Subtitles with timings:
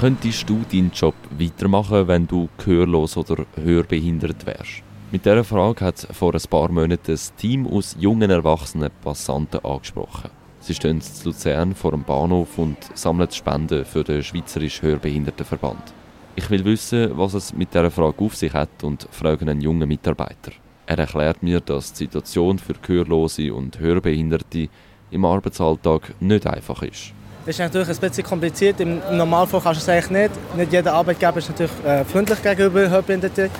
[0.00, 4.82] Könntest du deinen Job weitermachen, wenn du gehörlos oder hörbehindert wärst?
[5.12, 10.30] Mit dieser Frage hat vor ein paar Monaten ein Team aus jungen erwachsenen Passanten angesprochen.
[10.60, 15.92] Sie stehen zu Luzern vor dem Bahnhof und sammeln Spenden für den Schweizerischen Hörbehindertenverband.
[16.34, 19.86] Ich will wissen, was es mit dieser Frage auf sich hat und frage einen jungen
[19.86, 20.52] Mitarbeiter.
[20.86, 24.70] Er erklärt mir, dass die Situation für Gehörlose und Hörbehinderte
[25.10, 27.12] im Arbeitsalltag nicht einfach ist.
[27.50, 28.78] Das ist natürlich ein bisschen kompliziert.
[28.78, 30.56] Im Normalfall kannst du es eigentlich nicht.
[30.56, 33.50] Nicht jeder Arbeitgeber ist natürlich äh, freundlich gegenüber Hörbehinderten.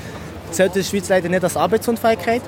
[0.52, 2.42] Zählt in der Schweiz leider nicht als Arbeitsunfähigkeit,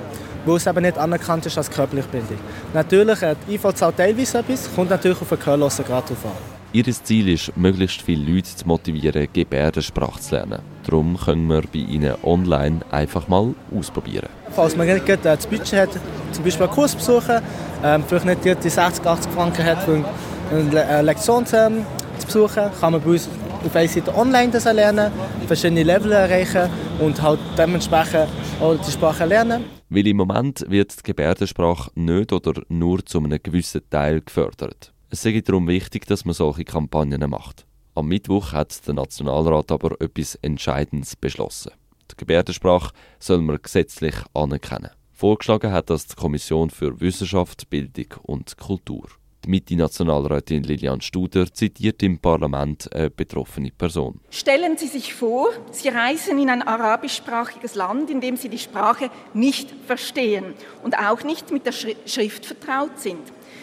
[0.45, 2.39] weil es eben nicht anerkannt ist als körperliche Bildung.
[2.73, 6.31] Natürlich, äh, die IV zahlt teilweise etwas, kommt natürlich auf den Gehörlosen gerade drauf an.
[6.71, 10.59] Ihr Ziel ist, möglichst viele Leute zu motivieren, Gebärdensprache zu lernen.
[10.85, 14.29] Darum können wir bei ihnen online einfach mal ausprobieren.
[14.55, 15.89] Falls man nicht das Budget hat,
[16.31, 17.41] zum Beispiel einen Kurs besuchen,
[17.83, 20.05] ähm, vielleicht nicht die 60, 80 Franken hat, für
[20.51, 21.85] eine Lektion zu, ähm,
[22.19, 23.29] zu besuchen, kann man bei uns
[23.65, 25.11] auf einer Seite online das lernen,
[25.47, 26.69] verschiedene Level erreichen
[26.99, 28.27] und halt dementsprechend
[28.59, 29.63] auch die Sprache lernen.
[29.89, 34.91] Weil im Moment wird die Gebärdensprache nicht oder nur zu einem gewissen Teil gefördert.
[35.09, 37.65] Es ist darum wichtig, dass man solche Kampagnen macht.
[37.95, 41.71] Am Mittwoch hat der Nationalrat aber etwas Entscheidendes beschlossen.
[42.11, 44.89] Die Gebärdensprache soll man gesetzlich anerkennen.
[45.11, 49.07] Vorgeschlagen hat das die Kommission für Wissenschaft, Bildung und Kultur.
[49.45, 54.21] Die Mitte-Nationalrätin Lilian Studer zitiert im Parlament eine betroffene Person.
[54.29, 59.09] Stellen Sie sich vor, Sie reisen in ein arabischsprachiges Land, in dem Sie die Sprache
[59.33, 63.19] nicht verstehen und auch nicht mit der Schrift vertraut sind.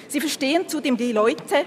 [0.09, 1.65] Sie verstehen zudem die Leute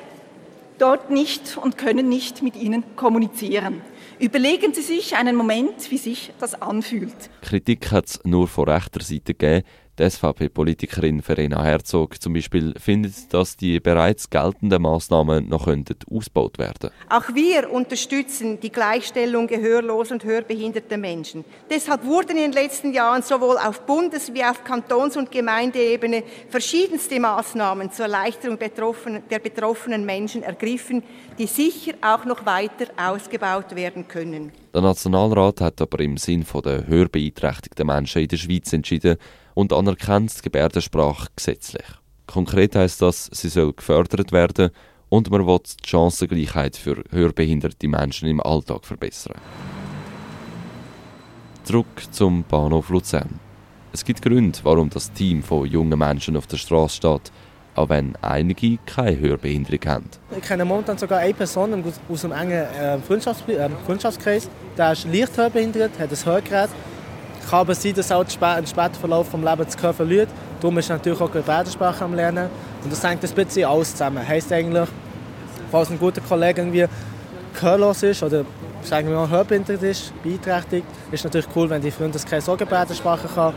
[0.77, 3.81] dort nicht und können nicht mit ihnen kommunizieren.
[4.19, 7.15] Überlegen Sie sich einen Moment, wie sich das anfühlt.
[7.41, 9.65] Kritik hat es nur von rechter Seite gegeben.
[9.99, 16.89] Die SVP-Politikerin Verena Herzog zum Beispiel findet, dass die bereits geltenden Maßnahmen noch ausgebaut werden
[17.09, 21.45] Auch wir unterstützen die Gleichstellung gehörloser und hörbehinderter Menschen.
[21.69, 27.19] Deshalb wurden in den letzten Jahren sowohl auf Bundes- wie auf Kantons- und Gemeindeebene verschiedenste
[27.19, 31.03] Maßnahmen zur Erleichterung der betroffenen Menschen ergriffen,
[31.37, 34.51] die sicher auch noch weiter ausgebaut werden können.
[34.73, 39.17] Der Nationalrat hat aber im Sinn der hörbeeinträchtigten Menschen in der Schweiz entschieden,
[39.53, 41.85] und anerkennt die Gebärdensprache gesetzlich.
[42.27, 44.71] Konkret heißt das, sie soll gefördert werden
[45.09, 49.35] und man will die Chancengleichheit für hörbehinderte Menschen im Alltag verbessern.
[51.63, 53.39] Zurück zum Bahnhof Luzern.
[53.91, 57.31] Es gibt Gründe, warum das Team von jungen Menschen auf der Straße steht,
[57.75, 60.09] auch wenn einige keine Hörbehinderung haben.
[60.35, 65.37] Ich kenne momentan sogar eine Person aus einem engen äh, äh, Freundschaftskreis, der ist leicht
[65.37, 66.69] hörbehindert, hat ein Hörgerät
[67.49, 68.29] kann aber sein, dass auch im
[68.65, 70.29] späteren Verlauf des Lebens Gehör verliert.
[70.61, 72.49] Darum ist natürlich auch Gebärdensprache am Lernen.
[72.83, 74.27] Und das hängt ein bisschen alles zusammen.
[74.27, 74.87] Heißt eigentlich,
[75.71, 76.85] falls ein guter Kollege irgendwie
[77.53, 78.45] gehörlos ist oder
[78.81, 83.53] sagen wir mal hörbehindert ist, beeinträchtigt, ist natürlich cool, wenn die Freundeskreis auch Gebärdensprache kann.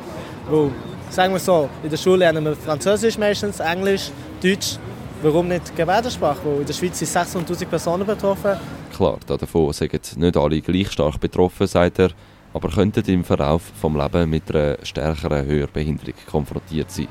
[0.48, 0.70] Weil,
[1.10, 4.10] sagen wir so, in der Schule lernen wir Französisch meistens, Englisch,
[4.42, 4.78] Deutsch.
[5.22, 6.38] Warum nicht Gebärdensprache?
[6.44, 8.56] Weil in der Schweiz sind 600'000 Personen betroffen.
[8.94, 12.10] Klar, davon sind nicht alle gleich stark betroffen, sagt er
[12.56, 17.08] aber könnten im Verlauf des Lebens mit einer stärkeren Hörbehinderung konfrontiert sein.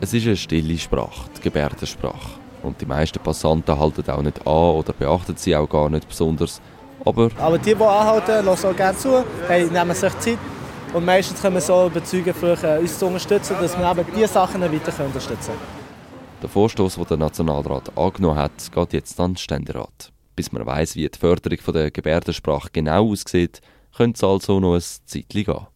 [0.00, 2.38] Es ist eine stille Sprache, die Gebärdensprache.
[2.62, 6.60] Und die meisten Passanten halten auch nicht an oder beachten sie auch gar nicht besonders.
[7.04, 10.38] Aber, aber die, die anhalten, hören auch gerne zu, nehmen sich Zeit.
[10.92, 14.60] Und meistens können wir so überzeugen, für uns zu unterstützen, dass wir eben diese Sachen
[14.60, 15.84] weiter unterstützen können.
[16.40, 20.13] Der Vorstoß, den der Nationalrat angenommen hat, geht jetzt an den Ständerat.
[20.36, 23.60] Bis man weiß, wie die Förderung der Gebärdensprache genau aussieht,
[23.96, 25.66] könnte es also noch ein Zeitchen gehen.